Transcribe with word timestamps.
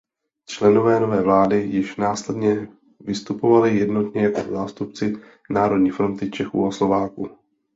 Členové 0.45 0.99
nové 0.99 1.21
vlády 1.21 1.61
již 1.63 1.95
následně 1.95 2.67
vystupovali 2.99 3.75
jednotně 3.77 4.23
jako 4.23 4.41
zástupci 4.51 5.15
Národní 5.49 5.89
fronty 5.91 6.29
Čechů 6.31 6.67
a 6.67 6.71
Slováků. 6.71 7.29